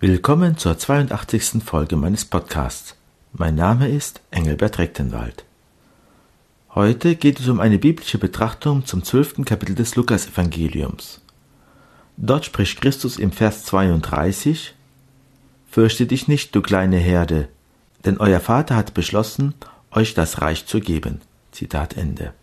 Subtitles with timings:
[0.00, 1.60] Willkommen zur 82.
[1.64, 2.94] Folge meines Podcasts.
[3.32, 5.44] Mein Name ist Engelbert Rechtenwald.
[6.72, 11.20] Heute geht es um eine biblische Betrachtung zum zwölften Kapitel des Lukasevangeliums.
[12.16, 14.76] Dort spricht Christus im Vers 32
[15.68, 17.48] Fürchte dich nicht, du kleine Herde,
[18.04, 19.54] denn euer Vater hat beschlossen,
[19.90, 21.22] euch das Reich zu geben.
[21.50, 22.34] Zitat Ende.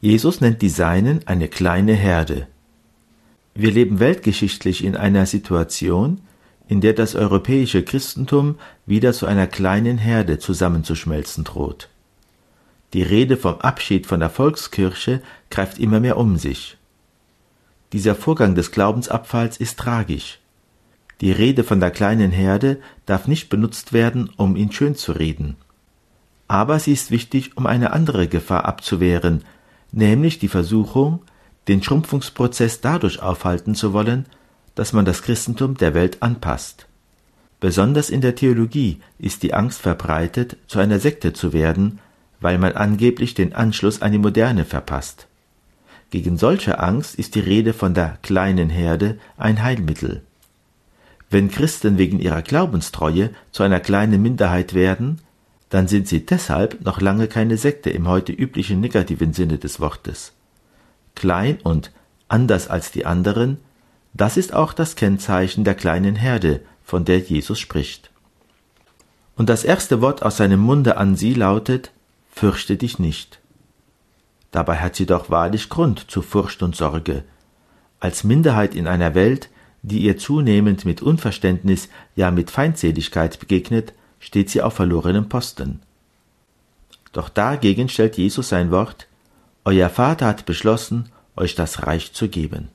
[0.00, 2.48] Jesus nennt die Seinen eine kleine Herde.
[3.58, 6.20] Wir leben weltgeschichtlich in einer Situation,
[6.68, 11.88] in der das europäische Christentum wieder zu einer kleinen Herde zusammenzuschmelzen droht.
[12.92, 16.76] Die Rede vom Abschied von der Volkskirche greift immer mehr um sich.
[17.94, 20.38] Dieser Vorgang des Glaubensabfalls ist tragisch.
[21.22, 25.56] Die Rede von der kleinen Herde darf nicht benutzt werden, um ihn schön zu reden.
[26.46, 29.44] Aber sie ist wichtig, um eine andere Gefahr abzuwehren,
[29.92, 31.22] nämlich die Versuchung,
[31.68, 34.26] den Schrumpfungsprozess dadurch aufhalten zu wollen,
[34.74, 36.86] dass man das Christentum der Welt anpasst.
[37.58, 41.98] Besonders in der Theologie ist die Angst verbreitet, zu einer Sekte zu werden,
[42.40, 45.26] weil man angeblich den Anschluss an die Moderne verpasst.
[46.10, 50.22] Gegen solche Angst ist die Rede von der kleinen Herde ein Heilmittel.
[51.30, 55.20] Wenn Christen wegen ihrer Glaubenstreue zu einer kleinen Minderheit werden,
[55.70, 60.35] dann sind sie deshalb noch lange keine Sekte im heute üblichen negativen Sinne des Wortes
[61.16, 61.90] klein und
[62.28, 63.58] anders als die anderen,
[64.14, 68.10] das ist auch das Kennzeichen der kleinen Herde, von der Jesus spricht.
[69.36, 71.90] Und das erste Wort aus seinem Munde an sie lautet
[72.30, 73.40] Fürchte dich nicht.
[74.50, 77.24] Dabei hat sie doch wahrlich Grund zu Furcht und Sorge.
[77.98, 79.50] Als Minderheit in einer Welt,
[79.82, 85.80] die ihr zunehmend mit Unverständnis, ja mit Feindseligkeit begegnet, steht sie auf verlorenem Posten.
[87.12, 89.06] Doch dagegen stellt Jesus sein Wort
[89.66, 92.68] euer Vater hat beschlossen, euch das Reich zu geben.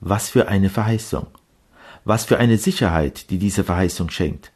[0.00, 1.26] Was für eine Verheißung.
[2.04, 4.52] Was für eine Sicherheit, die diese Verheißung schenkt.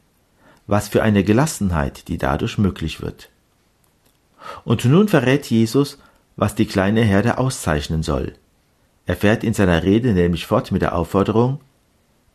[0.67, 3.31] Was für eine Gelassenheit, die dadurch möglich wird.
[4.65, 5.99] Und nun verrät Jesus,
[6.37, 8.35] was die kleine Herde auszeichnen soll.
[9.07, 11.61] Er fährt in seiner Rede nämlich fort mit der Aufforderung,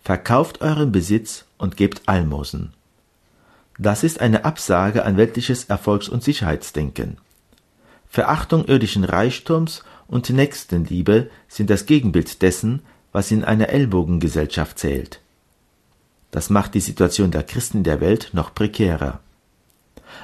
[0.03, 2.73] Verkauft euren Besitz und gebt Almosen.
[3.77, 7.17] Das ist eine Absage an weltliches Erfolgs- und Sicherheitsdenken.
[8.09, 12.81] Verachtung irdischen Reichtums und Nächstenliebe sind das Gegenbild dessen,
[13.11, 15.21] was in einer Ellbogengesellschaft zählt.
[16.31, 19.19] Das macht die Situation der Christen der Welt noch prekärer.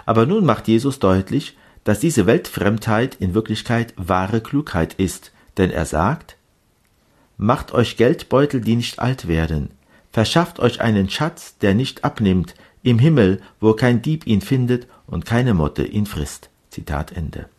[0.05, 5.85] Aber nun macht Jesus deutlich, dass diese Weltfremdheit in Wirklichkeit wahre Klugheit ist, denn er
[5.85, 6.37] sagt,
[7.37, 9.71] Macht euch Geldbeutel, die nicht alt werden,
[10.11, 15.25] verschafft euch einen Schatz, der nicht abnimmt, im Himmel, wo kein Dieb ihn findet und
[15.25, 16.49] keine Motte ihn frisst.
[16.69, 17.49] Zitat Ende.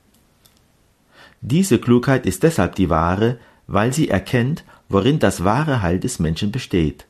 [1.47, 6.50] Diese Klugheit ist deshalb die wahre, weil sie erkennt, worin das wahre Heil des Menschen
[6.50, 7.05] besteht.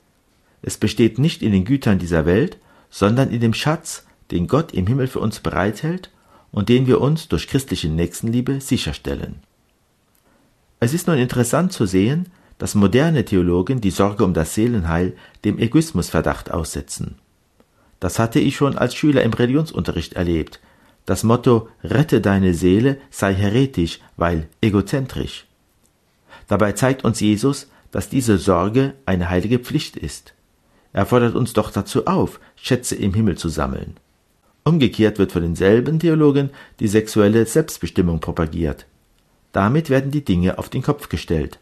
[0.61, 2.59] Es besteht nicht in den Gütern dieser Welt,
[2.91, 6.11] sondern in dem Schatz, den Gott im Himmel für uns bereithält
[6.51, 9.37] und den wir uns durch christliche Nächstenliebe sicherstellen.
[10.81, 12.27] Es ist nun interessant zu sehen,
[12.59, 15.15] dass moderne Theologen die Sorge um das Seelenheil
[15.45, 17.19] dem Egoismusverdacht aussetzen.
[18.01, 20.59] Das hatte ich schon als Schüler im Religionsunterricht erlebt,
[21.07, 25.47] das Motto Rette deine Seele sei heretisch, weil egozentrisch.
[26.49, 30.35] Dabei zeigt uns Jesus, dass diese Sorge eine heilige Pflicht ist.
[30.93, 33.97] Er fordert uns doch dazu auf, Schätze im Himmel zu sammeln.
[34.65, 36.51] Umgekehrt wird von denselben Theologen
[36.81, 38.87] die sexuelle Selbstbestimmung propagiert.
[39.53, 41.59] Damit werden die Dinge auf den Kopf gestellt.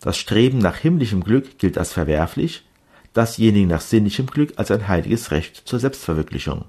[0.00, 2.64] Das Streben nach himmlischem Glück gilt als verwerflich,
[3.12, 6.64] dasjenige nach sinnlichem Glück als ein heiliges Recht zur Selbstverwirklichung.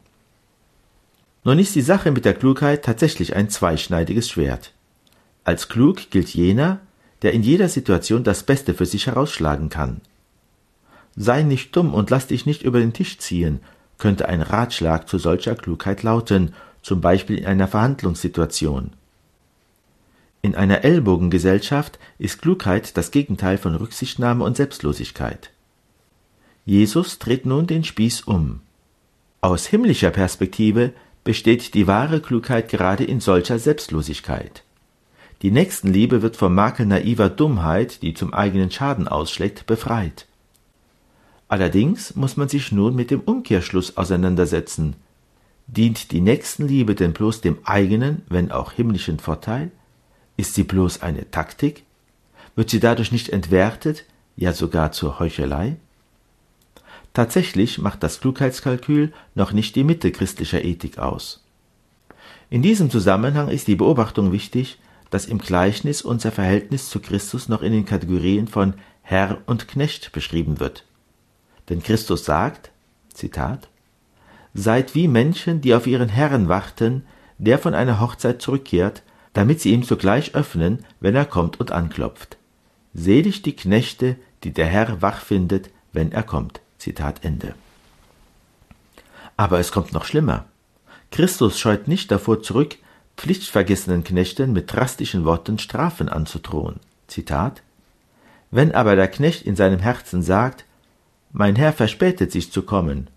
[1.43, 4.73] Nun ist die Sache mit der Klugheit tatsächlich ein zweischneidiges Schwert.
[5.43, 6.79] Als klug gilt jener,
[7.21, 10.01] der in jeder Situation das Beste für sich herausschlagen kann.
[11.15, 13.59] Sei nicht dumm und lass dich nicht über den Tisch ziehen,
[13.97, 18.91] könnte ein Ratschlag zu solcher Klugheit lauten, zum Beispiel in einer Verhandlungssituation.
[20.41, 25.51] In einer Ellbogengesellschaft ist Klugheit das Gegenteil von Rücksichtnahme und Selbstlosigkeit.
[26.65, 28.61] Jesus dreht nun den Spieß um.
[29.41, 30.93] Aus himmlischer Perspektive
[31.29, 34.63] besteht die wahre Klugheit gerade in solcher Selbstlosigkeit.
[35.43, 40.25] Die Nächstenliebe wird vom Makel naiver Dummheit, die zum eigenen Schaden ausschlägt, befreit.
[41.47, 44.95] Allerdings muss man sich nun mit dem Umkehrschluss auseinandersetzen.
[45.67, 49.69] Dient die Nächstenliebe denn bloß dem eigenen, wenn auch himmlischen Vorteil?
[50.35, 51.83] Ist sie bloß eine Taktik?
[52.55, 54.03] Wird sie dadurch nicht entwertet,
[54.35, 55.75] ja sogar zur Heuchelei?
[57.19, 61.43] Tatsächlich macht das Klugheitskalkül noch nicht die Mitte christlicher Ethik aus.
[62.49, 64.79] In diesem Zusammenhang ist die Beobachtung wichtig,
[65.09, 70.13] dass im Gleichnis unser Verhältnis zu Christus noch in den Kategorien von Herr und Knecht
[70.13, 70.85] beschrieben wird.
[71.67, 72.71] Denn Christus sagt,
[73.13, 73.67] Zitat,
[74.53, 77.03] Seid wie Menschen, die auf ihren Herrn warten,
[77.37, 82.37] der von einer Hochzeit zurückkehrt, damit sie ihm sogleich öffnen, wenn er kommt und anklopft.
[82.93, 86.61] Selig die Knechte, die der Herr wach findet, wenn er kommt.
[86.79, 87.53] Zitat Ende.
[89.37, 90.45] Aber es kommt noch schlimmer.
[91.11, 92.77] Christus scheut nicht davor zurück,
[93.17, 96.79] pflichtvergessenen Knechten mit drastischen Worten Strafen anzudrohen.
[97.07, 97.61] Zitat
[98.49, 100.65] Wenn aber der Knecht in seinem Herzen sagt,
[101.31, 103.09] Mein Herr verspätet sich zu kommen,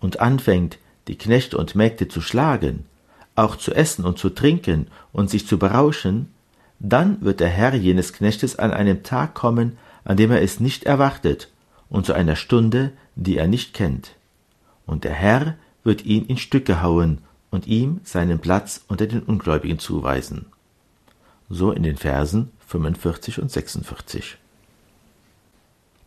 [0.00, 0.78] und anfängt,
[1.08, 2.86] die Knechte und Mägde zu schlagen,
[3.34, 6.32] auch zu essen und zu trinken und sich zu berauschen,
[6.78, 10.84] dann wird der Herr jenes Knechtes an einem Tag kommen, an dem er es nicht
[10.84, 11.48] erwartet,
[11.90, 14.14] und zu einer Stunde, die er nicht kennt.
[14.86, 17.18] Und der Herr wird ihn in Stücke hauen
[17.50, 20.46] und ihm seinen Platz unter den Ungläubigen zuweisen.
[21.48, 24.36] So in den Versen 45 und 46.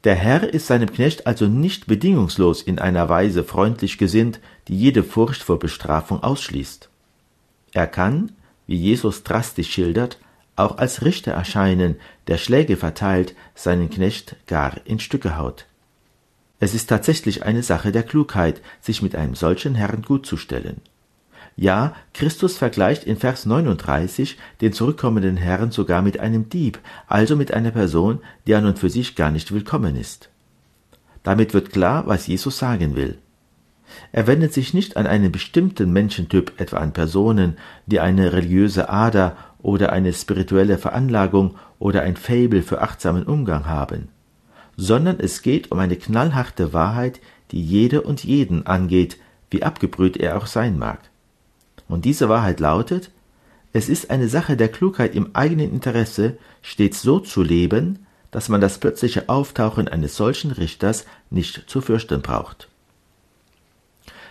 [0.03, 5.03] Der Herr ist seinem Knecht also nicht bedingungslos in einer Weise freundlich gesinnt, die jede
[5.03, 6.89] Furcht vor Bestrafung ausschließt.
[7.73, 8.31] Er kann,
[8.65, 10.17] wie Jesus drastisch schildert,
[10.55, 11.95] auch als Richter erscheinen,
[12.27, 15.65] der Schläge verteilt, seinen Knecht gar in Stücke haut.
[16.61, 20.77] Es ist tatsächlich eine Sache der Klugheit, sich mit einem solchen Herrn gutzustellen.
[21.55, 26.77] Ja, Christus vergleicht in Vers 39 den zurückkommenden Herrn sogar mit einem Dieb,
[27.07, 30.29] also mit einer Person, die an und für sich gar nicht willkommen ist.
[31.23, 33.17] Damit wird klar, was Jesus sagen will.
[34.11, 39.35] Er wendet sich nicht an einen bestimmten Menschentyp, etwa an Personen, die eine religiöse Ader
[39.63, 44.09] oder eine spirituelle Veranlagung oder ein Fabel für achtsamen Umgang haben,
[44.81, 47.19] sondern es geht um eine knallharte Wahrheit,
[47.51, 49.17] die jede und jeden angeht,
[49.51, 50.99] wie abgebrüht er auch sein mag.
[51.87, 53.11] Und diese Wahrheit lautet,
[53.73, 58.59] es ist eine Sache der Klugheit im eigenen Interesse, stets so zu leben, dass man
[58.59, 62.67] das plötzliche Auftauchen eines solchen Richters nicht zu fürchten braucht.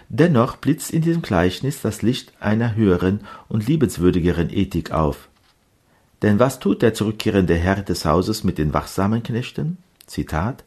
[0.09, 5.29] Dennoch blitzt in diesem Gleichnis das Licht einer höheren und liebenswürdigeren Ethik auf.
[6.23, 9.79] Denn was tut der zurückkehrende Herr des Hauses mit den wachsamen Knechten?
[10.11, 10.65] Zitat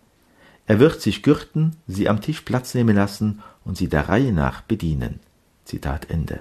[0.67, 4.61] Er wird sich gürten, sie am Tisch Platz nehmen lassen und sie der Reihe nach
[4.61, 5.19] bedienen.
[5.65, 6.39] Zitat Ende.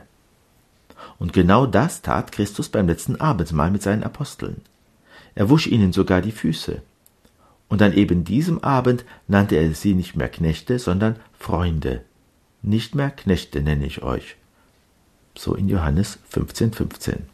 [1.18, 4.60] Und genau das tat Christus beim letzten Abendmahl mit seinen Aposteln.
[5.34, 6.80] Er wusch ihnen sogar die Füße.
[7.68, 12.04] Und an eben diesem Abend nannte er sie nicht mehr Knechte, sondern Freunde,
[12.62, 14.36] nicht mehr Knechte nenne ich euch.
[15.36, 16.74] So in Johannes 15,15.
[16.74, 17.26] 15.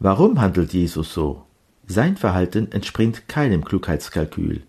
[0.00, 1.46] Warum handelt Jesus so?
[1.86, 4.62] Sein Verhalten entspringt keinem Klugheitskalkül.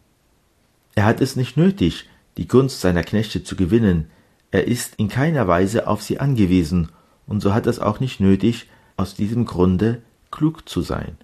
[0.96, 4.10] Er hat es nicht nötig, die Gunst seiner Knechte zu gewinnen,
[4.52, 6.90] er ist in keiner Weise auf sie angewiesen,
[7.26, 8.68] und so hat es auch nicht nötig,
[8.98, 11.18] aus diesem Grunde klug zu sein.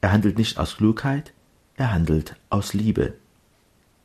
[0.00, 1.32] Er handelt nicht aus Klugheit,
[1.76, 3.14] er handelt aus Liebe.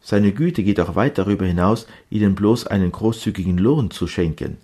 [0.01, 4.57] Seine Güte geht auch weit darüber hinaus, ihnen bloß einen großzügigen Lohn zu schenken.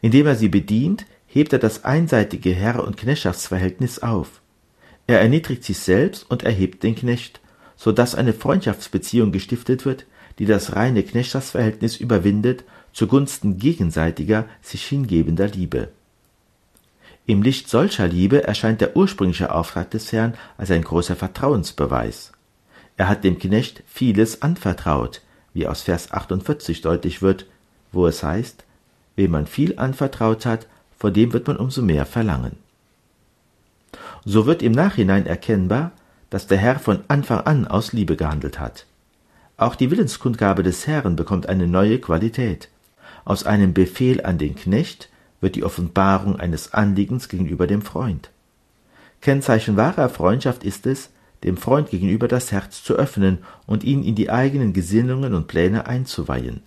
[0.00, 4.40] Indem er sie bedient, hebt er das einseitige Herr- und Knechtschaftsverhältnis auf.
[5.08, 7.40] Er erniedrigt sich selbst und erhebt den Knecht,
[7.76, 10.04] so dass eine Freundschaftsbeziehung gestiftet wird,
[10.38, 12.62] die das reine Knechtschaftsverhältnis überwindet
[12.92, 15.88] zugunsten gegenseitiger, sich hingebender Liebe.
[17.26, 22.32] Im Licht solcher Liebe erscheint der ursprüngliche Auftrag des Herrn als ein großer Vertrauensbeweis.
[22.96, 25.22] Er hat dem Knecht vieles anvertraut,
[25.54, 27.46] wie aus Vers 48 deutlich wird,
[27.92, 28.64] wo es heißt,
[29.16, 30.66] wem man viel anvertraut hat,
[30.98, 32.56] vor dem wird man umso mehr verlangen.
[34.30, 35.92] So wird im Nachhinein erkennbar,
[36.28, 38.84] dass der Herr von Anfang an aus Liebe gehandelt hat.
[39.56, 42.68] Auch die Willenskundgabe des Herrn bekommt eine neue Qualität.
[43.24, 45.08] Aus einem Befehl an den Knecht
[45.40, 48.28] wird die Offenbarung eines Anliegens gegenüber dem Freund.
[49.22, 51.08] Kennzeichen wahrer Freundschaft ist es,
[51.42, 55.86] dem Freund gegenüber das Herz zu öffnen und ihn in die eigenen Gesinnungen und Pläne
[55.86, 56.60] einzuweihen.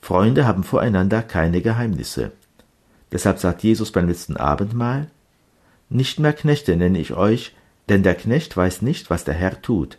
[0.00, 2.30] Freunde haben voreinander keine Geheimnisse.
[3.10, 5.08] Deshalb sagt Jesus beim letzten Abendmahl,
[5.88, 7.54] Nicht mehr Knechte nenne ich euch,
[7.88, 9.98] denn der Knecht weiß nicht, was der Herr tut.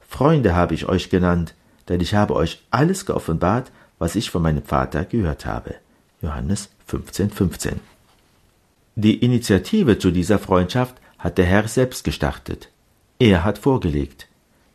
[0.00, 1.54] Freunde habe ich euch genannt,
[1.88, 5.74] denn ich habe euch alles geoffenbart, was ich von meinem Vater gehört habe.
[6.22, 7.80] Johannes 15, 15.
[8.96, 12.68] Die Initiative zu dieser Freundschaft hat der Herr selbst gestartet.
[13.18, 14.26] Er hat vorgelegt.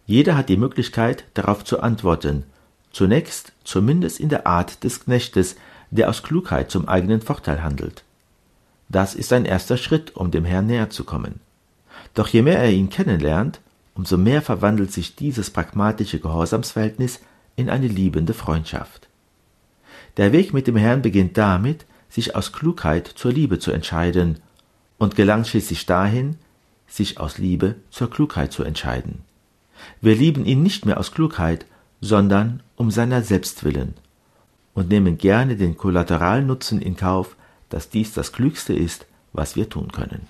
[0.06, 2.44] Jeder hat die Möglichkeit, darauf zu antworten,
[2.92, 5.56] zunächst zumindest in der Art des Knechtes,
[5.92, 8.04] der aus Klugheit zum eigenen Vorteil handelt.
[8.94, 11.40] Das ist ein erster Schritt, um dem Herrn näher zu kommen.
[12.14, 13.60] Doch je mehr er ihn kennenlernt,
[13.96, 17.20] umso mehr verwandelt sich dieses pragmatische Gehorsamsverhältnis
[17.56, 19.08] in eine liebende Freundschaft.
[20.18, 24.38] Der Weg mit dem Herrn beginnt damit, sich aus Klugheit zur Liebe zu entscheiden
[25.00, 26.38] und gelangt schließlich dahin,
[26.88, 29.24] sich aus Liebe zur Klugheit zu entscheiden.
[30.02, 31.66] Wir lieben ihn nicht mehr aus Klugheit,
[32.00, 33.96] sondern um seiner selbst willen
[34.76, 37.36] und nehmen gerne den Kollateralnutzen in Kauf,
[37.74, 40.28] dass dies das Klügste ist, was wir tun können.